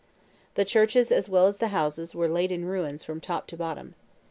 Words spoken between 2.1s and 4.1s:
were laid in ruins from top to bottom.